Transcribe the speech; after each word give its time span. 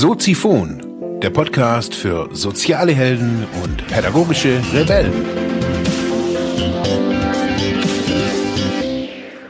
Soziphon, 0.00 1.20
der 1.20 1.30
Podcast 1.30 1.92
für 1.92 2.28
soziale 2.32 2.92
Helden 2.92 3.44
und 3.64 3.84
pädagogische 3.88 4.62
Rebellen. 4.72 5.12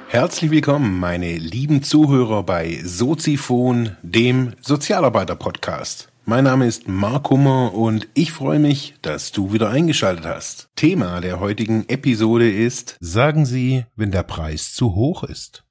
Herzlich 0.09 0.51
willkommen, 0.51 0.99
meine 0.99 1.37
lieben 1.37 1.83
Zuhörer 1.83 2.45
bei 2.45 2.81
Soziphon, 2.83 3.99
dem 4.01 4.55
Sozialarbeiter-Podcast. 4.63 6.11
Mein 6.25 6.45
Name 6.45 6.67
ist 6.67 6.89
Mark 6.89 7.29
Hummer 7.29 7.75
und 7.75 8.09
ich 8.15 8.33
freue 8.33 8.59
mich, 8.59 8.95
dass 9.03 9.33
du 9.33 9.53
wieder 9.53 9.69
eingeschaltet 9.69 10.25
hast. 10.25 10.71
Thema 10.77 11.21
der 11.21 11.41
heutigen 11.41 11.87
Episode 11.91 12.51
ist, 12.51 12.97
sagen 13.01 13.45
Sie, 13.45 13.85
wenn 13.97 14.13
der 14.13 14.23
Preis 14.23 14.73
zu 14.73 14.95
hoch 14.95 15.25
ist. 15.25 15.65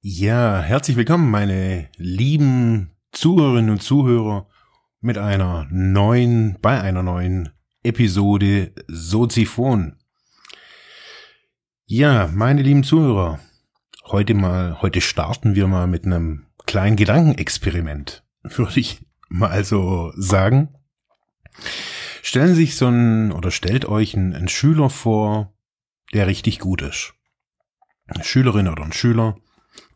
Ja, 0.00 0.60
herzlich 0.60 0.96
willkommen, 0.96 1.30
meine 1.30 1.86
lieben 1.96 2.90
Zuhörerinnen 3.12 3.70
und 3.70 3.82
Zuhörer 3.82 4.48
mit 5.00 5.18
einer 5.18 5.66
neuen, 5.70 6.58
bei 6.60 6.80
einer 6.80 7.02
neuen 7.02 7.50
Episode 7.82 8.72
Soziphon. 8.86 9.96
Ja, 11.86 12.28
meine 12.32 12.62
lieben 12.62 12.84
Zuhörer, 12.84 13.40
heute 14.06 14.34
mal, 14.34 14.80
heute 14.80 15.00
starten 15.00 15.54
wir 15.54 15.66
mal 15.66 15.86
mit 15.86 16.04
einem 16.04 16.46
kleinen 16.66 16.96
Gedankenexperiment, 16.96 18.24
würde 18.42 18.78
ich 18.78 19.04
mal 19.28 19.64
so 19.64 20.12
sagen. 20.16 20.68
Stellen 22.22 22.54
sich 22.54 22.76
so 22.76 22.86
ein, 22.86 23.32
oder 23.32 23.50
stellt 23.50 23.86
euch 23.86 24.14
einen, 24.14 24.34
einen 24.34 24.48
Schüler 24.48 24.88
vor, 24.88 25.52
der 26.12 26.26
richtig 26.26 26.60
gut 26.60 26.82
ist. 26.82 27.14
Eine 28.06 28.24
Schülerin 28.24 28.68
oder 28.68 28.84
ein 28.84 28.92
Schüler, 28.92 29.36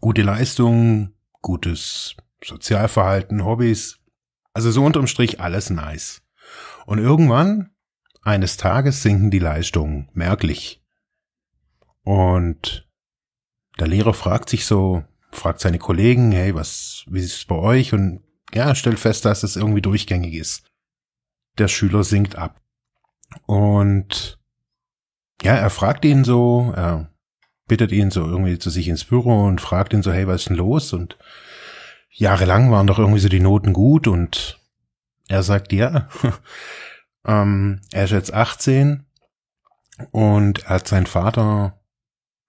gute 0.01 0.23
Leistung, 0.23 1.13
gutes 1.43 2.17
Sozialverhalten, 2.45 3.45
Hobbys. 3.45 3.99
Also 4.53 4.71
so 4.71 4.85
unterm 4.85 5.07
Strich 5.07 5.41
alles 5.41 5.71
nice. 5.71 6.23
Und 6.87 6.99
irgendwann, 6.99 7.71
eines 8.23 8.57
Tages 8.57 9.03
sinken 9.03 9.31
die 9.31 9.39
Leistungen 9.39 10.09
merklich. 10.13 10.83
Und 12.03 12.89
der 13.79 13.89
Lehrer 13.89 14.15
fragt 14.15 14.49
sich 14.49 14.67
so, 14.67 15.05
fragt 15.33 15.61
seine 15.61 15.79
Kollegen, 15.79 16.33
hey, 16.33 16.55
was, 16.55 17.05
wie 17.09 17.21
ist 17.21 17.37
es 17.37 17.45
bei 17.45 17.57
euch? 17.57 17.93
Und 17.93 18.23
ja, 18.53 18.75
stellt 18.75 18.99
fest, 18.99 19.25
dass 19.25 19.43
es 19.43 19.57
irgendwie 19.57 19.83
durchgängig 19.83 20.35
ist. 20.35 20.65
Der 21.59 21.69
Schüler 21.69 22.05
sinkt 22.05 22.37
ab. 22.37 22.61
Und 23.47 24.39
ja, 25.43 25.55
er 25.55 25.71
fragt 25.71 26.05
ihn 26.05 26.25
so, 26.25 26.73
er 26.77 27.11
bittet 27.67 27.93
ihn 27.93 28.11
so 28.11 28.25
irgendwie 28.25 28.59
zu 28.59 28.71
sich 28.71 28.89
ins 28.89 29.05
Büro 29.05 29.47
und 29.47 29.61
fragt 29.61 29.93
ihn 29.93 30.03
so, 30.03 30.13
hey, 30.13 30.27
was 30.27 30.43
ist 30.43 30.51
denn 30.51 30.57
los? 30.57 30.93
Und 30.93 31.19
jahrelang 32.15 32.71
waren 32.71 32.87
doch 32.87 32.99
irgendwie 32.99 33.19
so 33.19 33.29
die 33.29 33.41
Noten 33.41 33.73
gut 33.73 34.07
und 34.07 34.61
er 35.29 35.43
sagt, 35.43 35.73
ja, 35.73 36.09
ähm, 37.27 37.81
er 37.93 38.05
ist 38.05 38.13
jetzt 38.13 38.33
18 38.33 39.07
und 40.11 40.67
hat 40.67 40.89
seinen 40.89 41.07
Vater 41.07 41.81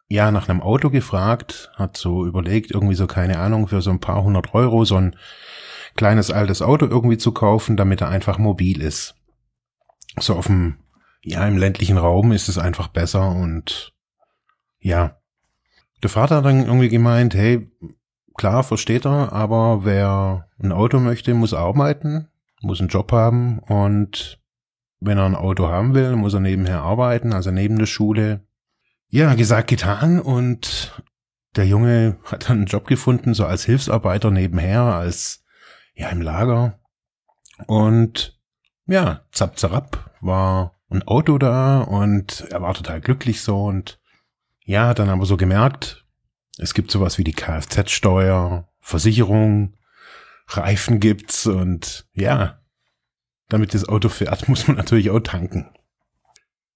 ja 0.07 0.31
nach 0.31 0.47
einem 0.47 0.61
Auto 0.61 0.89
gefragt, 0.89 1.71
hat 1.75 1.97
so 1.97 2.25
überlegt, 2.25 2.71
irgendwie 2.71 2.95
so 2.95 3.07
keine 3.07 3.39
Ahnung, 3.39 3.67
für 3.67 3.81
so 3.81 3.89
ein 3.89 3.99
paar 3.99 4.23
hundert 4.23 4.53
Euro 4.53 4.85
so 4.85 4.97
ein 4.97 5.15
kleines 5.95 6.29
altes 6.29 6.61
Auto 6.61 6.85
irgendwie 6.85 7.17
zu 7.17 7.31
kaufen, 7.31 7.77
damit 7.77 8.01
er 8.01 8.09
einfach 8.09 8.37
mobil 8.37 8.81
ist. 8.81 9.15
So 10.19 10.35
auf 10.35 10.47
dem, 10.47 10.77
ja, 11.21 11.47
im 11.47 11.57
ländlichen 11.57 11.97
Raum 11.97 12.31
ist 12.31 12.49
es 12.49 12.57
einfach 12.57 12.89
besser 12.89 13.29
und 13.31 13.93
ja. 14.79 15.17
Der 16.03 16.09
Vater 16.09 16.35
hat 16.35 16.45
dann 16.45 16.65
irgendwie 16.65 16.89
gemeint, 16.89 17.33
hey, 17.33 17.71
klar, 18.35 18.63
versteht 18.63 19.05
er, 19.05 19.33
aber 19.33 19.85
wer 19.85 20.47
ein 20.61 20.71
Auto 20.71 20.99
möchte, 20.99 21.33
muss 21.33 21.53
arbeiten, 21.53 22.27
muss 22.61 22.79
einen 22.79 22.89
Job 22.89 23.11
haben 23.11 23.59
und 23.59 24.39
wenn 24.99 25.17
er 25.17 25.25
ein 25.25 25.35
Auto 25.35 25.67
haben 25.67 25.93
will, 25.93 26.15
muss 26.15 26.33
er 26.33 26.39
nebenher 26.39 26.81
arbeiten, 26.81 27.33
also 27.33 27.51
neben 27.51 27.77
der 27.77 27.85
Schule. 27.85 28.41
Ja, 29.09 29.35
gesagt, 29.35 29.69
getan 29.69 30.19
und 30.19 31.03
der 31.55 31.65
Junge 31.65 32.17
hat 32.25 32.49
dann 32.49 32.57
einen 32.57 32.65
Job 32.67 32.87
gefunden, 32.87 33.33
so 33.33 33.45
als 33.45 33.65
Hilfsarbeiter 33.65 34.31
nebenher, 34.31 34.81
als 34.81 35.43
ja 35.93 36.09
im 36.09 36.21
Lager. 36.21 36.79
Und 37.67 38.39
ja, 38.87 39.21
zapp 39.31 39.57
zapp 39.57 40.11
war 40.21 40.75
ein 40.89 41.03
Auto 41.03 41.37
da 41.37 41.81
und 41.81 42.45
er 42.51 42.61
war 42.61 42.73
total 42.73 43.01
glücklich 43.01 43.41
so 43.41 43.65
und 43.65 43.99
ja, 44.63 44.87
hat 44.87 44.99
dann 44.99 45.09
aber 45.09 45.25
so 45.25 45.37
gemerkt, 45.37 46.04
es 46.57 46.73
gibt 46.73 46.91
sowas 46.91 47.17
wie 47.17 47.23
die 47.23 47.33
Kfz-Steuer, 47.33 48.67
Versicherung, 48.79 49.73
Reifen 50.47 50.99
gibt's 50.99 51.47
und 51.47 52.07
ja, 52.13 52.59
damit 53.49 53.73
das 53.73 53.87
Auto 53.87 54.09
fährt, 54.09 54.47
muss 54.47 54.67
man 54.67 54.77
natürlich 54.77 55.09
auch 55.09 55.19
tanken. 55.19 55.69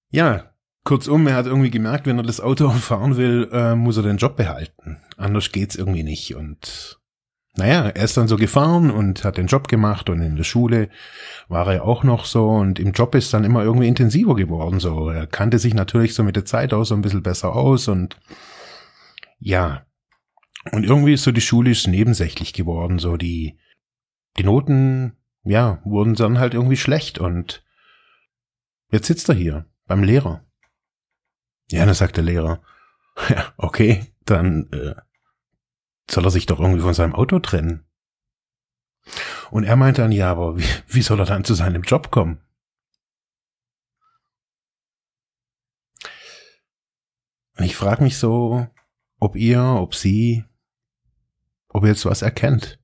Ja, 0.10 0.52
kurzum, 0.84 1.28
er 1.28 1.36
hat 1.36 1.46
irgendwie 1.46 1.70
gemerkt, 1.70 2.08
wenn 2.08 2.18
er 2.18 2.24
das 2.24 2.42
Auto 2.42 2.70
fahren 2.72 3.18
will, 3.18 3.50
äh, 3.52 3.76
muss 3.76 3.98
er 3.98 4.04
den 4.04 4.18
Job 4.18 4.36
behalten. 4.38 4.98
Anders 5.18 5.52
geht's 5.52 5.76
irgendwie 5.76 6.04
nicht. 6.04 6.36
Und 6.36 7.00
naja, 7.56 7.90
er 7.90 8.04
ist 8.04 8.18
dann 8.18 8.28
so 8.28 8.38
gefahren 8.38 8.90
und 8.90 9.24
hat 9.24 9.38
den 9.38 9.48
Job 9.48 9.68
gemacht 9.68 10.10
und 10.10 10.22
in 10.22 10.36
der 10.36 10.44
Schule 10.44 10.90
war 11.48 11.72
er 11.72 11.84
auch 11.84 12.04
noch 12.04 12.26
so 12.26 12.50
und 12.50 12.80
im 12.80 12.92
Job 12.92 13.16
ist 13.16 13.34
dann 13.34 13.44
immer 13.44 13.64
irgendwie 13.64 13.88
intensiver 13.88 14.36
geworden. 14.36 14.80
So, 14.80 15.10
er 15.10 15.28
kannte 15.28 15.60
sich 15.60 15.74
natürlich 15.74 16.14
so 16.14 16.24
mit 16.24 16.36
der 16.36 16.46
Zeit 16.46 16.74
auch 16.74 16.86
so 16.86 16.96
ein 16.96 17.02
bisschen 17.02 17.24
besser 17.24 17.56
aus 17.56 17.88
und 17.88 18.18
ja. 19.40 19.86
Und 20.72 20.84
irgendwie 20.84 21.14
ist 21.14 21.24
so 21.24 21.32
die 21.32 21.42
Schule 21.42 21.72
ist 21.72 21.88
nebensächlich 21.88 22.54
geworden, 22.54 23.00
so 23.00 23.18
die, 23.18 23.58
die 24.38 24.44
Noten, 24.44 25.18
ja, 25.44 25.82
wurden 25.86 26.16
dann 26.16 26.40
halt 26.40 26.54
irgendwie 26.54 26.78
schlecht 26.78 27.18
und 27.18 27.64
jetzt 28.92 29.08
sitzt 29.08 29.30
er 29.30 29.36
hier 29.36 29.66
beim 29.86 30.04
Lehrer. 30.04 30.46
Ja, 31.72 31.86
dann 31.86 31.96
sagt 31.96 32.18
der 32.18 32.24
Lehrer, 32.24 32.62
ja, 33.30 33.54
okay, 33.58 34.14
dann 34.26 34.70
äh, 34.72 34.96
soll 36.10 36.26
er 36.26 36.32
sich 36.32 36.46
doch 36.46 36.60
irgendwie 36.60 36.82
von 36.82 36.94
seinem 36.94 37.16
Auto 37.16 37.40
trennen. 37.40 37.86
Und 39.52 39.64
er 39.64 39.76
meint 39.76 39.98
dann, 39.98 40.12
ja, 40.12 40.30
aber 40.30 40.58
wie, 40.58 40.66
wie 40.88 41.02
soll 41.02 41.20
er 41.20 41.26
dann 41.26 41.44
zu 41.44 41.54
seinem 41.54 41.84
Job 41.84 42.12
kommen? 42.12 42.42
Und 47.58 47.66
ich 47.66 47.76
frage 47.76 48.04
mich 48.04 48.18
so, 48.18 48.68
ob 49.20 49.36
ihr, 49.36 49.62
ob 49.62 49.96
sie, 49.96 50.46
ob 51.68 51.84
ihr 51.84 51.90
jetzt 51.90 52.06
was 52.06 52.22
erkennt. 52.22 52.80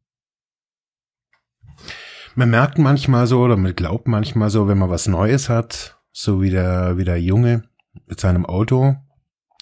Man 2.36 2.50
merkt 2.50 2.78
manchmal 2.78 3.28
so, 3.28 3.42
oder 3.42 3.56
man 3.56 3.76
glaubt 3.76 4.08
manchmal 4.08 4.50
so, 4.50 4.68
wenn 4.68 4.78
man 4.78 4.90
was 4.90 5.08
Neues 5.08 5.48
hat, 5.48 5.98
so 6.12 6.42
wie 6.42 6.50
der, 6.50 6.98
wie 6.98 7.06
der 7.06 7.22
Junge 7.22 7.64
mit 8.08 8.20
seinem 8.20 8.46
Auto, 8.46 8.96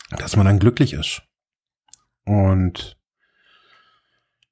dass 0.09 0.35
man 0.35 0.45
dann 0.45 0.59
glücklich 0.59 0.93
ist. 0.93 1.21
Und 2.25 2.97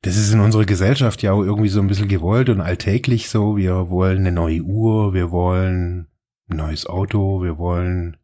das 0.02 0.18
ist 0.18 0.34
in 0.34 0.40
unserer 0.40 0.66
Gesellschaft 0.66 1.22
ja 1.22 1.32
auch 1.32 1.44
irgendwie 1.44 1.70
so 1.70 1.80
ein 1.80 1.88
bisschen 1.88 2.08
gewollt 2.08 2.50
und 2.50 2.62
alltäglich 2.62 3.30
so. 3.30 3.58
Wir 3.58 3.90
wollen 3.90 4.20
eine 4.20 4.32
neue 4.32 4.62
Uhr, 4.62 5.14
wir 5.14 5.32
wollen 5.32 6.08
ein 6.50 6.58
neues 6.58 6.88
Auto, 6.88 7.44
wir 7.44 7.58
wollen 7.58 8.18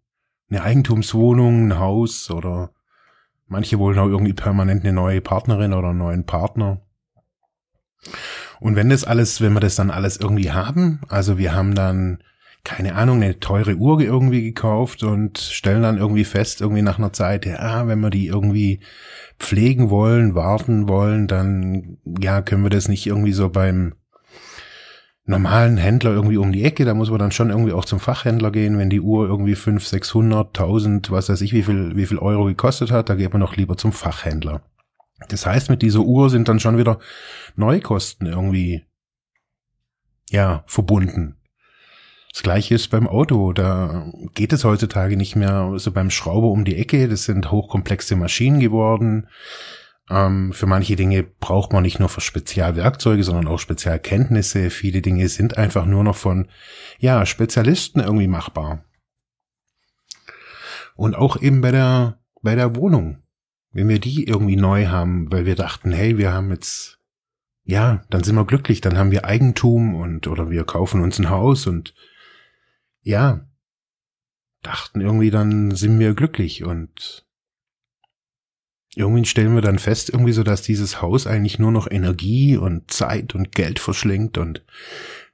eine 0.50 0.64
Eigentumswohnung, 0.64 1.68
ein 1.68 1.79
Haus 1.79 2.31
oder 2.31 2.72
Manche 3.47 3.80
wollen 3.80 4.00
auch 4.00 4.08
irgendwie 4.08 4.34
permanent 4.34 4.84
eine 4.84 4.94
neue 4.94 5.22
Partnerin 5.22 5.74
oder 5.74 5.90
einen 5.90 6.00
neuen 6.00 6.25
Partner. 6.25 6.81
Und 8.59 8.75
wenn 8.75 8.90
das 8.90 9.03
alles, 9.03 9.41
wenn 9.41 9.53
wir 9.53 9.59
das 9.59 9.75
dann 9.75 9.91
alles 9.91 10.18
irgendwie 10.18 10.52
haben, 10.52 11.02
also 11.09 11.38
wir 11.38 11.53
haben 11.53 11.75
dann, 11.75 12.24
keine 12.63 12.96
Ahnung, 12.96 13.22
eine 13.22 13.40
teure 13.40 13.75
Uhr 13.75 14.02
irgendwie 14.02 14.44
gekauft 14.44 15.03
und 15.03 15.38
stellen 15.38 15.84
dann 15.84 15.97
irgendwie 15.97 16.25
fest, 16.25 16.59
irgendwie 16.62 16.81
nach 16.81 16.97
einer 16.97 17.14
Zeit, 17.14 17.46
ja, 17.46 17.88
wenn 17.88 17.99
wir 17.99 18.09
die 18.09 18.28
irgendwie 18.28 18.82
pflegen 19.40 19.90
wollen, 19.90 20.35
warten 20.35 20.88
wollen, 20.88 21.28
dann, 21.28 21.97
ja, 22.20 22.41
können 22.41 22.64
wir 22.64 22.70
das 22.70 22.88
nicht 22.88 23.05
irgendwie 23.05 23.34
so 23.34 23.49
beim 23.49 23.94
normalen 25.28 25.78
Händler 25.78 26.12
irgendwie 26.12 26.38
um 26.38 26.52
die 26.52 26.64
Ecke, 26.64 26.85
da 26.85 26.94
muss 26.94 27.09
man 27.09 27.20
dann 27.20 27.32
schon 27.32 27.50
irgendwie 27.50 27.74
auch 27.74 27.85
zum 27.85 28.00
Fachhändler 28.00 28.50
gehen, 28.50 28.78
wenn 28.78 28.90
die 28.90 29.02
Uhr 29.02 29.28
irgendwie 29.28 29.56
5, 29.56 29.85
600, 29.85 30.47
1000, 30.47 31.12
was 31.12 31.29
weiß 31.29 31.41
ich, 31.41 31.53
wie 31.53 31.64
viel, 31.64 31.96
wie 31.96 32.06
viel 32.06 32.18
Euro 32.18 32.46
gekostet 32.46 32.91
hat, 32.91 33.09
da 33.09 33.16
geht 33.16 33.34
man 33.34 33.41
noch 33.41 33.56
lieber 33.58 33.78
zum 33.78 33.91
Fachhändler. 33.91 34.62
Das 35.28 35.46
heißt, 35.46 35.70
mit 35.70 35.82
dieser 35.82 36.00
Uhr 36.00 36.29
sind 36.29 36.47
dann 36.47 36.59
schon 36.59 36.78
wieder 36.78 37.00
Neukosten 37.56 38.26
irgendwie, 38.26 38.85
ja, 40.29 40.64
verbunden. 40.66 41.35
Das 42.32 42.44
gleiche 42.44 42.76
ist 42.76 42.90
beim 42.90 43.08
Auto, 43.08 43.52
da 43.52 44.12
geht 44.34 44.53
es 44.53 44.64
heutzutage 44.64 45.18
nicht 45.18 45.35
mehr 45.35 45.73
so 45.76 45.91
beim 45.91 46.09
Schrauber 46.09 46.47
um 46.47 46.64
die 46.64 46.78
Ecke, 46.78 47.09
das 47.09 47.23
sind 47.23 47.52
hochkomplexe 47.52 48.16
Maschinen 48.16 48.59
geworden. 48.59 49.28
Ähm, 50.09 50.54
für 50.54 50.66
manche 50.66 50.96
Dinge 50.96 51.24
braucht 51.24 51.74
man 51.74 51.84
nicht 51.84 52.00
nur 52.00 52.09
für 52.09 52.22
Spezialwerkzeuge, 52.22 53.24
sondern 53.24 53.48
auch 53.48 53.59
Spezialkenntnisse. 53.59 54.70
Viele 54.70 55.02
Dinge 55.02 55.28
sind 55.30 55.58
einfach 55.58 55.86
nur 55.86 56.04
noch 56.04 56.16
von, 56.16 56.48
ja, 57.00 57.26
Spezialisten 57.26 58.00
irgendwie 58.00 58.28
machbar. 58.28 58.84
Und 60.96 61.16
auch 61.16 61.42
eben 61.42 61.62
bei 61.62 61.72
der, 61.72 62.20
bei 62.42 62.56
der 62.56 62.76
Wohnung. 62.76 63.24
Wenn 63.72 63.90
wir 63.90 64.00
die 64.00 64.24
irgendwie 64.24 64.56
neu 64.56 64.88
haben, 64.88 65.32
weil 65.32 65.46
wir 65.46 65.56
dachten, 65.56 65.92
hey, 65.92 66.18
wir 66.18 66.34
haben 66.34 66.52
jetzt 66.52 66.98
ja, 67.68 68.02
dann 68.09 68.24
sind 68.24 68.36
wir 68.36 68.46
glücklich, 68.46 68.80
dann 68.80 68.98
haben 68.98 69.12
wir 69.12 69.26
Eigentum 69.26 69.94
und 69.94 70.28
oder 70.28 70.50
wir 70.50 70.64
kaufen 70.64 71.02
uns 71.02 71.20
ein 71.20 71.30
Haus 71.30 71.68
und 71.68 71.94
ja, 73.02 73.46
dachten 74.62 75.02
irgendwie, 75.02 75.32
dann 75.32 75.72
sind 75.72 76.00
wir 76.00 76.14
glücklich 76.14 76.64
und 76.64 77.27
irgendwie 78.97 79.26
stellen 79.26 79.53
wir 79.53 79.61
dann 79.61 79.78
fest, 79.78 80.09
irgendwie 80.09 80.34
so, 80.34 80.41
dass 80.44 80.64
dieses 80.64 81.02
Haus 81.02 81.28
eigentlich 81.28 81.59
nur 81.59 81.72
noch 81.72 81.90
Energie 81.90 82.58
und 82.58 82.90
Zeit 82.91 83.35
und 83.35 83.53
Geld 83.53 83.78
verschlingt 83.78 84.38
und 84.38 84.66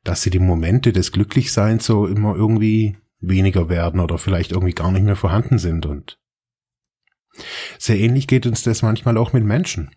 dass 0.04 0.22
sie 0.22 0.30
die 0.30 0.40
Momente 0.40 0.92
des 0.92 1.14
Glücklichseins 1.14 1.86
so 1.86 2.06
immer 2.06 2.36
irgendwie 2.36 2.98
weniger 3.22 3.70
werden 3.70 4.02
oder 4.02 4.18
vielleicht 4.18 4.52
irgendwie 4.52 4.74
gar 4.74 4.92
nicht 4.92 5.06
mehr 5.06 5.16
vorhanden 5.16 5.60
sind 5.60 5.86
und 5.86 6.20
sehr 7.80 7.98
ähnlich 7.98 8.28
geht 8.28 8.46
uns 8.46 8.64
das 8.64 8.82
manchmal 8.82 9.18
auch 9.18 9.32
mit 9.32 9.46
Menschen. 9.46 9.96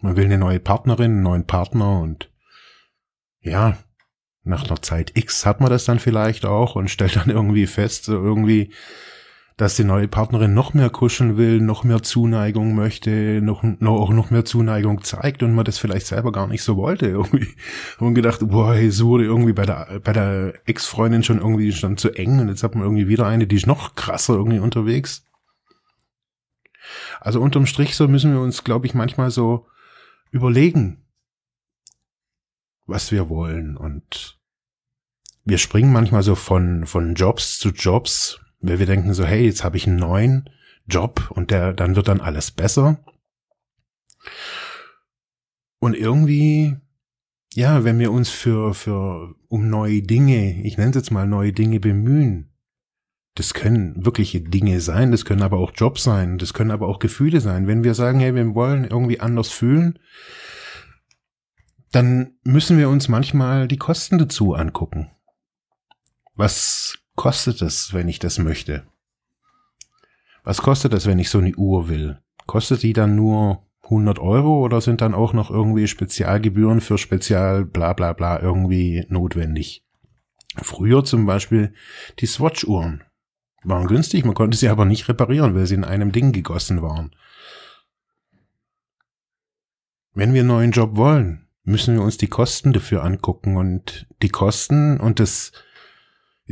Man 0.00 0.16
will 0.16 0.24
eine 0.24 0.38
neue 0.38 0.60
Partnerin, 0.60 1.12
einen 1.12 1.22
neuen 1.22 1.46
Partner 1.46 2.00
und 2.00 2.30
ja, 3.40 3.76
nach 4.44 4.64
einer 4.64 4.80
Zeit 4.80 5.12
X 5.16 5.44
hat 5.44 5.60
man 5.60 5.70
das 5.70 5.84
dann 5.84 5.98
vielleicht 5.98 6.44
auch 6.44 6.76
und 6.76 6.88
stellt 6.88 7.16
dann 7.16 7.30
irgendwie 7.30 7.66
fest, 7.66 8.04
so 8.04 8.12
irgendwie, 8.12 8.72
dass 9.56 9.76
die 9.76 9.84
neue 9.84 10.08
Partnerin 10.08 10.54
noch 10.54 10.74
mehr 10.74 10.90
kuscheln 10.90 11.36
will, 11.36 11.60
noch 11.60 11.84
mehr 11.84 12.02
Zuneigung 12.02 12.74
möchte, 12.74 13.40
noch, 13.42 13.62
noch 13.62 13.92
auch 13.92 14.10
noch 14.10 14.30
mehr 14.30 14.44
Zuneigung 14.44 15.02
zeigt 15.04 15.42
und 15.42 15.54
man 15.54 15.64
das 15.64 15.78
vielleicht 15.78 16.06
selber 16.06 16.32
gar 16.32 16.46
nicht 16.46 16.62
so 16.62 16.76
wollte. 16.76 17.06
Irgendwie 17.10 17.48
und 17.98 18.14
gedacht, 18.14 18.40
boah, 18.42 18.74
es 18.74 19.02
wurde 19.04 19.24
irgendwie 19.24 19.52
bei 19.52 19.66
der 19.66 20.00
bei 20.02 20.12
der 20.12 20.54
Ex-Freundin 20.66 21.22
schon 21.22 21.38
irgendwie 21.38 21.72
schon 21.72 21.96
zu 21.96 22.10
eng 22.10 22.40
und 22.40 22.48
jetzt 22.48 22.62
hat 22.62 22.74
man 22.74 22.84
irgendwie 22.84 23.08
wieder 23.08 23.26
eine, 23.26 23.46
die 23.46 23.56
ist 23.56 23.66
noch 23.66 23.94
krasser 23.94 24.34
irgendwie 24.34 24.58
unterwegs. 24.58 25.26
Also 27.20 27.40
unterm 27.40 27.66
Strich 27.66 27.94
so 27.94 28.08
müssen 28.08 28.32
wir 28.32 28.40
uns, 28.40 28.64
glaube 28.64 28.86
ich, 28.86 28.94
manchmal 28.94 29.30
so 29.30 29.66
überlegen, 30.30 31.04
was 32.86 33.12
wir 33.12 33.28
wollen. 33.28 33.76
Und 33.76 34.38
wir 35.44 35.58
springen 35.58 35.92
manchmal 35.92 36.22
so 36.22 36.34
von 36.34 36.86
von 36.86 37.14
Jobs 37.14 37.58
zu 37.58 37.68
Jobs, 37.70 38.40
weil 38.62 38.78
wir 38.78 38.86
denken 38.86 39.12
so, 39.14 39.24
hey, 39.24 39.44
jetzt 39.44 39.64
habe 39.64 39.76
ich 39.76 39.86
einen 39.86 39.96
neuen 39.96 40.48
Job 40.86 41.30
und 41.30 41.50
der 41.50 41.72
dann 41.72 41.96
wird 41.96 42.08
dann 42.08 42.20
alles 42.20 42.50
besser. 42.50 43.04
Und 45.78 45.96
irgendwie 45.96 46.76
ja, 47.54 47.84
wenn 47.84 47.98
wir 47.98 48.12
uns 48.12 48.30
für 48.30 48.74
für 48.74 49.34
um 49.48 49.68
neue 49.68 50.02
Dinge, 50.02 50.62
ich 50.62 50.78
nenne 50.78 50.90
es 50.90 50.96
jetzt 50.96 51.10
mal 51.10 51.26
neue 51.26 51.52
Dinge 51.52 51.80
bemühen, 51.80 52.50
das 53.34 53.54
können 53.54 54.04
wirkliche 54.04 54.40
Dinge 54.40 54.80
sein, 54.80 55.10
das 55.10 55.24
können 55.24 55.42
aber 55.42 55.58
auch 55.58 55.72
Jobs 55.74 56.02
sein, 56.02 56.38
das 56.38 56.54
können 56.54 56.70
aber 56.70 56.88
auch 56.88 56.98
Gefühle 56.98 57.40
sein. 57.40 57.66
Wenn 57.66 57.84
wir 57.84 57.94
sagen, 57.94 58.20
hey, 58.20 58.34
wir 58.34 58.54
wollen 58.54 58.84
irgendwie 58.84 59.20
anders 59.20 59.50
fühlen, 59.50 59.98
dann 61.90 62.36
müssen 62.42 62.78
wir 62.78 62.88
uns 62.88 63.08
manchmal 63.08 63.68
die 63.68 63.76
Kosten 63.76 64.18
dazu 64.18 64.54
angucken. 64.54 65.10
Was 66.34 66.98
kostet 67.16 67.62
es, 67.62 67.92
wenn 67.92 68.08
ich 68.08 68.18
das 68.18 68.38
möchte? 68.38 68.86
Was 70.44 70.62
kostet 70.62 70.92
es, 70.94 71.06
wenn 71.06 71.18
ich 71.18 71.30
so 71.30 71.38
eine 71.38 71.54
Uhr 71.54 71.88
will? 71.88 72.20
Kostet 72.46 72.82
die 72.82 72.92
dann 72.92 73.14
nur 73.14 73.66
100 73.84 74.18
Euro 74.18 74.64
oder 74.64 74.80
sind 74.80 75.00
dann 75.00 75.14
auch 75.14 75.32
noch 75.32 75.50
irgendwie 75.50 75.86
Spezialgebühren 75.86 76.80
für 76.80 76.98
Spezial 76.98 77.64
bla 77.64 77.92
bla 77.92 78.12
bla 78.12 78.40
irgendwie 78.40 79.06
notwendig? 79.08 79.84
Früher 80.56 81.04
zum 81.04 81.26
Beispiel 81.26 81.74
die 82.18 82.26
Swatch-Uhren 82.26 83.04
waren 83.64 83.86
günstig, 83.86 84.24
man 84.24 84.34
konnte 84.34 84.56
sie 84.56 84.68
aber 84.68 84.84
nicht 84.84 85.08
reparieren, 85.08 85.54
weil 85.54 85.66
sie 85.66 85.76
in 85.76 85.84
einem 85.84 86.12
Ding 86.12 86.32
gegossen 86.32 86.82
waren. 86.82 87.14
Wenn 90.14 90.34
wir 90.34 90.40
einen 90.40 90.48
neuen 90.48 90.72
Job 90.72 90.96
wollen, 90.96 91.48
müssen 91.64 91.94
wir 91.94 92.02
uns 92.02 92.18
die 92.18 92.26
Kosten 92.26 92.72
dafür 92.72 93.02
angucken 93.02 93.56
und 93.56 94.06
die 94.20 94.28
Kosten 94.28 95.00
und 95.00 95.20
das 95.20 95.52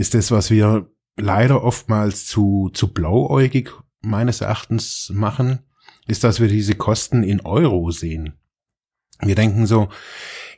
ist 0.01 0.15
das, 0.15 0.31
was 0.31 0.51
wir 0.51 0.91
leider 1.17 1.63
oftmals 1.63 2.25
zu, 2.25 2.71
zu 2.73 2.95
blauäugig 2.95 3.71
meines 4.01 4.41
Erachtens 4.41 5.13
machen, 5.15 5.59
ist, 6.07 6.25
dass 6.25 6.41
wir 6.41 6.49
diese 6.49 6.75
Kosten 6.75 7.23
in 7.23 7.43
Euro 7.43 7.91
sehen. 7.91 8.39
Wir 9.21 9.35
denken 9.35 9.67
so, 9.67 9.91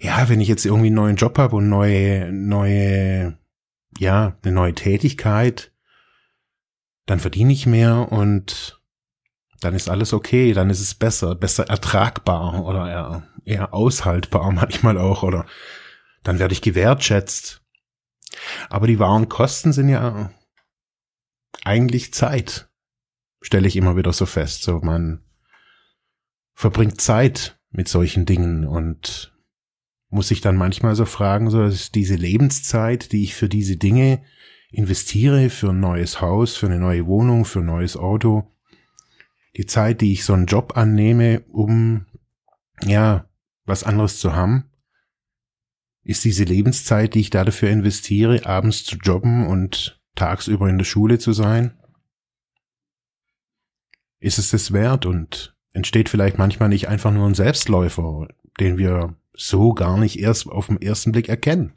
ja, 0.00 0.29
wenn 0.29 0.41
ich 0.41 0.47
jetzt 0.47 0.65
irgendwie 0.65 0.87
einen 0.87 0.94
neuen 0.94 1.17
Job 1.17 1.39
habe 1.39 1.56
und 1.56 1.69
neue, 1.69 2.31
neue, 2.33 3.37
ja, 3.99 4.39
eine 4.44 4.53
neue 4.53 4.75
Tätigkeit, 4.75 5.73
dann 7.06 7.19
verdiene 7.19 7.53
ich 7.53 7.67
mehr 7.67 8.12
und 8.12 8.81
dann 9.61 9.75
ist 9.75 9.91
alles 9.91 10.12
okay, 10.12 10.53
dann 10.53 10.71
ist 10.71 10.81
es 10.81 10.95
besser, 10.95 11.35
besser 11.35 11.69
ertragbar 11.69 12.65
oder 12.65 12.88
eher, 12.88 13.23
eher 13.45 13.75
aushaltbar 13.75 14.53
manchmal 14.53 14.99
auch 14.99 15.25
oder 15.25 15.47
dann 16.23 16.38
werde 16.38 16.53
ich 16.53 16.62
gewertschätzt. 16.62 17.62
Aber 18.69 18.87
die 18.87 18.99
wahren 18.99 19.29
Kosten 19.29 19.73
sind 19.73 19.89
ja 19.89 20.33
eigentlich 21.65 22.12
Zeit, 22.15 22.71
stelle 23.41 23.69
ich 23.69 23.77
immer 23.77 23.97
wieder 23.97 24.12
so 24.12 24.27
fest. 24.27 24.62
So 24.62 24.81
man 24.81 25.25
verbringt 26.55 27.00
Zeit 27.00 27.59
mit 27.71 27.89
solchen 27.89 28.27
Dingen 28.27 28.67
und 28.67 29.35
muss 30.09 30.29
sich 30.29 30.41
dann 30.41 30.56
manchmal 30.56 30.94
so 30.94 31.06
fragen, 31.06 31.50
so 31.50 31.62
ist 31.62 31.94
diese 31.94 32.17
Lebenszeit, 32.17 33.12
die 33.12 33.23
ich 33.23 33.35
für 33.35 33.49
diese 33.49 33.77
Dinge 33.77 34.23
investiere 34.71 35.50
für 35.50 35.71
ein 35.71 35.81
neues 35.81 36.21
Haus, 36.21 36.56
für 36.56 36.67
eine 36.67 36.79
neue 36.79 37.06
Wohnung, 37.06 37.45
für 37.45 37.61
ein 37.61 37.67
neues 37.67 37.97
Auto, 37.97 38.50
die 39.56 39.67
Zeit, 39.67 40.00
die 40.00 40.12
ich 40.12 40.25
so 40.25 40.33
einen 40.33 40.47
Job 40.47 40.77
annehme, 40.77 41.43
um 41.49 42.06
ja 42.83 43.27
was 43.65 43.85
anderes 43.85 44.19
zu 44.19 44.35
haben, 44.35 44.71
ist 46.04 46.25
diese 46.25 46.44
Lebenszeit, 46.44 47.14
die 47.14 47.20
ich 47.20 47.31
da 47.31 47.44
dafür 47.44 47.70
investiere, 47.70 48.44
abends 48.46 48.84
zu 48.84 48.96
jobben 48.96 49.46
und 49.46 50.00
tagsüber 50.14 50.69
in 50.69 50.78
der 50.78 50.84
Schule 50.84 51.19
zu 51.19 51.32
sein? 51.32 51.78
Ist 54.19 54.38
es 54.38 54.50
das 54.50 54.72
wert 54.72 55.06
und 55.06 55.56
entsteht 55.72 56.08
vielleicht 56.08 56.38
manchmal 56.38 56.69
nicht 56.69 56.88
einfach 56.88 57.12
nur 57.12 57.26
ein 57.26 57.34
Selbstläufer, 57.34 58.28
den 58.60 58.78
wir 58.78 59.16
so 59.34 59.72
gar 59.72 59.99
nicht 59.99 60.19
erst 60.19 60.46
auf 60.49 60.66
den 60.66 60.81
ersten 60.81 61.12
Blick 61.12 61.28
erkennen? 61.28 61.72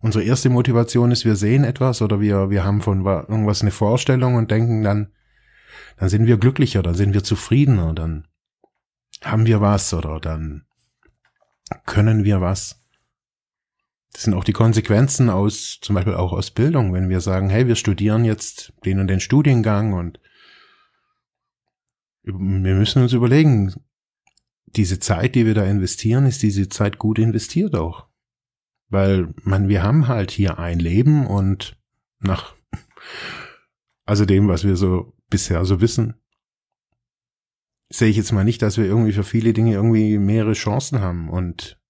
unsere 0.00 0.24
erste 0.24 0.50
Motivation 0.50 1.10
ist, 1.10 1.24
wir 1.24 1.36
sehen 1.36 1.64
etwas 1.64 2.02
oder 2.02 2.20
wir, 2.20 2.50
wir 2.50 2.64
haben 2.64 2.80
von 2.80 3.04
irgendwas 3.04 3.62
eine 3.62 3.70
Vorstellung 3.70 4.34
und 4.34 4.50
denken 4.50 4.82
dann, 4.82 5.12
dann 5.98 6.08
sind 6.08 6.26
wir 6.26 6.38
glücklicher, 6.38 6.82
dann 6.82 6.94
sind 6.94 7.14
wir 7.14 7.22
zufriedener, 7.22 7.92
dann 7.94 8.26
haben 9.22 9.46
wir 9.46 9.60
was 9.60 9.92
oder 9.92 10.18
dann 10.18 10.64
können 11.86 12.24
wir 12.24 12.40
was. 12.40 12.79
Das 14.12 14.22
sind 14.22 14.34
auch 14.34 14.44
die 14.44 14.52
Konsequenzen 14.52 15.30
aus, 15.30 15.78
zum 15.80 15.94
Beispiel 15.94 16.14
auch 16.14 16.32
aus 16.32 16.50
Bildung, 16.50 16.92
wenn 16.92 17.08
wir 17.08 17.20
sagen, 17.20 17.48
hey, 17.48 17.66
wir 17.68 17.76
studieren 17.76 18.24
jetzt 18.24 18.72
den 18.84 18.98
und 18.98 19.06
den 19.06 19.20
Studiengang 19.20 19.92
und 19.92 20.20
wir 22.22 22.74
müssen 22.74 23.02
uns 23.02 23.12
überlegen, 23.12 23.74
diese 24.66 24.98
Zeit, 24.98 25.34
die 25.34 25.46
wir 25.46 25.54
da 25.54 25.64
investieren, 25.64 26.26
ist 26.26 26.42
diese 26.42 26.68
Zeit 26.68 26.98
gut 26.98 27.18
investiert 27.18 27.74
auch. 27.74 28.06
Weil 28.88 29.32
man, 29.42 29.68
wir 29.68 29.82
haben 29.82 30.08
halt 30.08 30.30
hier 30.30 30.58
ein 30.58 30.80
Leben 30.80 31.26
und 31.26 31.76
nach, 32.18 32.54
also 34.04 34.26
dem, 34.26 34.48
was 34.48 34.64
wir 34.64 34.76
so 34.76 35.12
bisher 35.28 35.64
so 35.64 35.80
wissen, 35.80 36.14
sehe 37.88 38.08
ich 38.08 38.16
jetzt 38.16 38.32
mal 38.32 38.44
nicht, 38.44 38.62
dass 38.62 38.76
wir 38.76 38.84
irgendwie 38.84 39.12
für 39.12 39.24
viele 39.24 39.52
Dinge 39.52 39.74
irgendwie 39.74 40.18
mehrere 40.18 40.52
Chancen 40.52 41.00
haben. 41.00 41.28
Und 41.28 41.80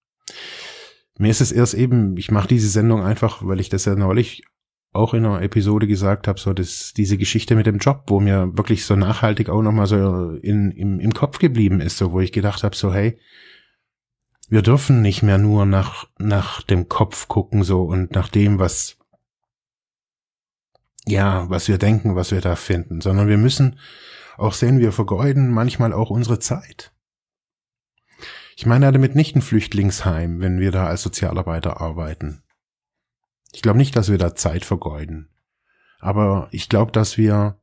mir 1.21 1.31
ist 1.31 1.43
es 1.43 1.53
erst 1.53 1.75
eben, 1.75 2.17
ich 2.17 2.31
mache 2.31 2.49
diese 2.49 2.69
Sendung 2.69 3.03
einfach, 3.03 3.47
weil 3.47 3.61
ich 3.61 3.69
das 3.69 3.85
ja 3.85 3.95
neulich 3.95 4.43
auch 4.93 5.13
in 5.13 5.27
einer 5.27 5.43
Episode 5.43 5.87
gesagt 5.87 6.27
habe, 6.27 6.41
so 6.41 6.55
dass 6.55 6.95
diese 6.95 7.19
Geschichte 7.19 7.57
mit 7.57 7.67
dem 7.67 7.77
Job, 7.77 8.05
wo 8.07 8.21
mir 8.21 8.57
wirklich 8.57 8.87
so 8.87 8.97
nachhaltig 8.97 9.51
auch 9.51 9.61
nochmal 9.61 9.87
so 9.87 10.31
in, 10.37 10.71
im, 10.71 10.99
im 10.99 11.13
Kopf 11.13 11.39
geblieben 11.39 11.83
ist, 11.83 11.99
so 11.99 12.13
wo 12.13 12.21
ich 12.21 12.33
gedacht 12.33 12.65
habe, 12.65 12.75
so 12.75 12.95
hey, 12.95 13.19
wir 14.49 14.63
dürfen 14.63 15.03
nicht 15.03 15.23
mehr 15.23 15.37
nur 15.37 15.67
nach, 15.67 16.09
nach 16.19 16.63
dem 16.63 16.89
Kopf 16.89 17.29
gucken 17.29 17.65
so 17.65 17.83
und 17.83 18.13
nach 18.13 18.31
dem, 18.31 18.59
was, 18.59 18.97
ja, 21.05 21.51
was 21.51 21.69
wir 21.69 21.77
denken, 21.77 22.17
was 22.17 22.33
wir 22.33 22.41
da 22.41 22.57
finden, 22.57 23.03
sondern 23.03 23.29
wir 23.29 23.39
müssen 23.39 23.79
auch 24.39 24.55
sehen, 24.55 24.81
wir 24.81 24.91
vergeuden 24.91 25.51
manchmal 25.51 25.93
auch 25.93 26.09
unsere 26.09 26.39
Zeit. 26.39 26.95
Ich 28.61 28.67
meine 28.67 28.93
damit 28.93 29.15
nicht 29.15 29.35
ein 29.35 29.41
Flüchtlingsheim, 29.41 30.41
wenn 30.41 30.61
wir 30.61 30.71
da 30.71 30.87
als 30.87 31.01
Sozialarbeiter 31.01 31.81
arbeiten. 31.81 32.43
Ich 33.53 33.63
glaube 33.63 33.79
nicht, 33.79 33.97
dass 33.97 34.11
wir 34.11 34.19
da 34.19 34.35
Zeit 34.35 34.67
vergeuden. 34.67 35.31
Aber 35.99 36.47
ich 36.51 36.69
glaube, 36.69 36.93
dass 36.93 37.17
wir, 37.17 37.59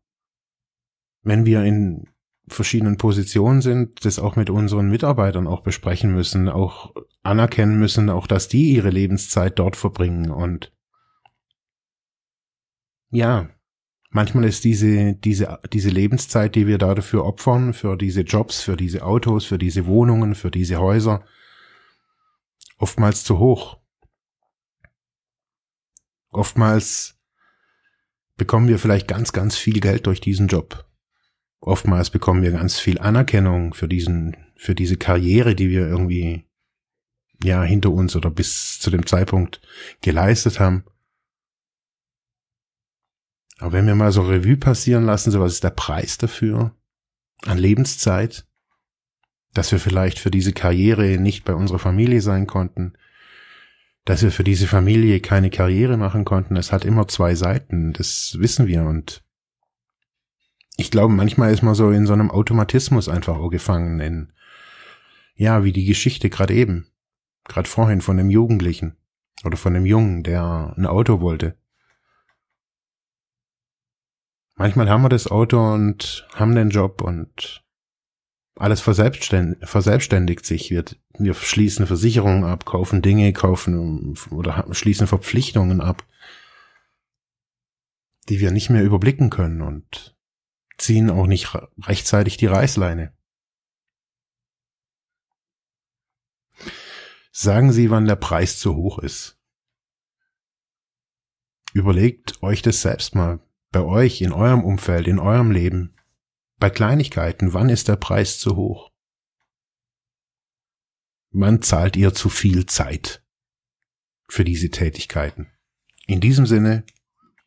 wenn 1.22 1.46
wir 1.46 1.62
in 1.64 2.08
verschiedenen 2.48 2.98
Positionen 2.98 3.62
sind, 3.62 4.06
das 4.06 4.18
auch 4.18 4.38
mit 4.38 4.50
unseren 4.50 4.90
Mitarbeitern 4.90 5.46
auch 5.46 5.62
besprechen 5.62 6.16
müssen, 6.16 6.50
auch 6.50 6.96
anerkennen 7.22 7.78
müssen, 7.78 8.10
auch 8.10 8.26
dass 8.26 8.48
die 8.48 8.74
ihre 8.74 8.90
Lebenszeit 8.90 9.60
dort 9.60 9.76
verbringen 9.76 10.32
und 10.32 10.74
ja, 13.12 13.52
manchmal 14.10 14.46
ist 14.46 14.64
diese, 14.64 15.14
diese, 15.14 15.60
diese 15.72 15.90
Lebenszeit, 15.90 16.56
die 16.56 16.68
wir 16.68 16.78
da 16.78 16.96
dafür 16.96 17.26
opfern, 17.26 17.74
für 17.74 17.98
diese 17.98 18.22
Jobs, 18.22 18.62
für 18.62 18.78
diese 18.78 19.04
Autos, 19.04 19.46
für 19.46 19.58
diese 19.58 19.86
Wohnungen, 19.86 20.36
für 20.36 20.52
diese 20.52 20.78
Häuser, 20.78 21.26
oftmals 22.78 23.24
zu 23.24 23.40
hoch. 23.40 23.80
Oftmals 26.30 27.20
bekommen 28.36 28.68
wir 28.68 28.80
vielleicht 28.80 29.08
ganz, 29.08 29.34
ganz 29.34 29.58
viel 29.58 29.80
Geld 29.80 30.06
durch 30.06 30.22
diesen 30.22 30.48
Job. 30.48 30.86
Oftmals 31.60 32.12
bekommen 32.12 32.44
wir 32.44 32.52
ganz 32.52 32.80
viel 32.80 33.00
Anerkennung 33.00 33.74
für 33.74 33.88
diesen, 33.88 34.38
für 34.56 34.76
diese 34.76 34.98
Karriere, 34.98 35.56
die 35.56 35.70
wir 35.70 35.88
irgendwie, 35.88 36.46
ja, 37.44 37.64
hinter 37.64 37.92
uns 37.92 38.16
oder 38.16 38.30
bis 38.30 38.80
zu 38.80 38.92
dem 38.92 39.06
Zeitpunkt 39.08 39.62
geleistet 40.02 40.60
haben. 40.60 40.86
Aber 43.60 43.74
wenn 43.74 43.88
wir 43.88 43.96
mal 43.96 44.12
so 44.12 44.22
Revue 44.22 44.58
passieren 44.58 45.06
lassen, 45.06 45.32
so 45.32 45.40
was 45.40 45.54
ist 45.54 45.64
der 45.64 45.72
Preis 45.72 46.18
dafür? 46.18 46.76
An 47.46 47.58
Lebenszeit? 47.58 48.46
Dass 49.54 49.72
wir 49.72 49.80
vielleicht 49.80 50.20
für 50.20 50.32
diese 50.32 50.54
Karriere 50.54 51.18
nicht 51.18 51.44
bei 51.44 51.54
unserer 51.54 51.80
Familie 51.80 52.22
sein 52.22 52.46
konnten, 52.46 52.94
dass 54.06 54.22
wir 54.22 54.32
für 54.32 54.44
diese 54.44 54.68
Familie 54.68 55.20
keine 55.20 55.50
Karriere 55.50 55.98
machen 55.98 56.24
konnten. 56.24 56.56
Es 56.56 56.72
hat 56.72 56.86
immer 56.86 57.08
zwei 57.08 57.36
Seiten, 57.36 57.94
das 57.94 58.38
wissen 58.40 58.68
wir 58.68 58.84
und 58.84 59.24
ich 60.78 60.92
glaube, 60.92 61.14
manchmal 61.14 61.52
ist 61.52 61.64
man 61.64 61.74
so 61.74 61.90
in 61.90 62.06
so 62.06 62.14
einem 62.14 62.30
Automatismus 62.30 63.10
einfach 63.10 63.38
auch 63.38 63.50
gefangen 63.50 64.00
in, 64.00 64.32
ja, 65.36 65.64
wie 65.64 65.74
die 65.74 65.86
Geschichte 65.86 66.30
gerade 66.30 66.54
eben, 66.54 66.88
gerade 67.46 67.68
vorhin 67.68 68.00
von 68.00 68.16
dem 68.16 68.30
Jugendlichen 68.30 68.96
oder 69.44 69.58
von 69.58 69.74
dem 69.74 69.86
Jungen, 69.86 70.24
der 70.24 70.74
ein 70.78 70.86
Auto 70.86 71.20
wollte. 71.20 71.58
Manchmal 74.60 74.90
haben 74.90 75.04
wir 75.04 75.10
das 75.10 75.28
Auto 75.28 75.60
und 75.60 76.28
haben 76.34 76.56
den 76.56 76.72
Job 76.72 77.02
und 77.02 77.64
alles 78.56 78.82
verselbstständigt, 78.82 79.70
verselbstständigt 79.70 80.48
sich. 80.48 80.72
Wir, 80.72 80.84
wir 81.20 81.36
schließen 81.36 81.86
Versicherungen 81.86 82.44
ab, 82.44 82.66
kaufen 82.66 83.04
Dinge, 83.04 83.32
kaufen 83.34 84.18
oder 84.32 84.66
schließen 84.72 85.06
Verpflichtungen 85.06 85.80
ab, 85.80 86.08
die 88.30 88.40
wir 88.40 88.50
nicht 88.50 88.72
mehr 88.72 88.84
überblicken 88.84 89.30
können 89.30 89.62
und 89.62 90.18
ziehen 90.80 91.12
auch 91.12 91.28
nicht 91.28 91.56
rechtzeitig 91.84 92.38
die 92.38 92.48
Reißleine. 92.48 93.16
Sagen 97.32 97.72
Sie, 97.72 97.92
wann 97.92 98.06
der 98.06 98.16
Preis 98.16 98.58
zu 98.58 98.76
hoch 98.76 98.98
ist. 98.98 99.40
Überlegt 101.74 102.42
euch 102.42 102.64
das 102.64 102.82
selbst 102.82 103.14
mal 103.14 103.40
bei 103.72 103.82
euch, 103.82 104.22
in 104.22 104.32
eurem 104.32 104.64
Umfeld, 104.64 105.08
in 105.08 105.20
eurem 105.20 105.52
Leben. 105.52 105.96
Bei 106.60 106.70
Kleinigkeiten, 106.70 107.54
wann 107.54 107.70
ist 107.70 107.88
der 107.88 107.98
Preis 107.98 108.40
zu 108.40 108.56
hoch? 108.56 108.92
Wann 111.32 111.62
zahlt 111.62 111.96
ihr 111.96 112.14
zu 112.14 112.30
viel 112.30 112.66
Zeit 112.66 113.24
für 114.28 114.44
diese 114.44 114.70
Tätigkeiten? 114.70 115.52
In 116.08 116.22
diesem 116.22 116.46
Sinne, 116.46 116.84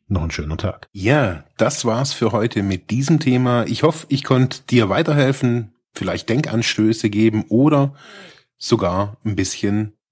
noch 0.06 0.22
einen 0.22 0.30
schönen 0.30 0.58
Tag. 0.58 0.88
Ja, 0.92 1.44
das 1.56 1.84
war's 1.84 2.12
für 2.12 2.32
heute 2.32 2.62
mit 2.62 2.90
diesem 2.90 3.20
Thema. 3.20 3.64
Ich 3.66 3.82
hoffe, 3.82 4.06
ich 4.10 4.24
konnte 4.24 4.62
dir 4.62 4.88
weiterhelfen, 4.88 5.74
vielleicht 5.94 6.28
Denkanstöße 6.28 7.10
geben 7.10 7.44
oder 7.48 7.94
sogar 8.58 9.16
ein 9.24 9.36
bisschen 9.36 9.96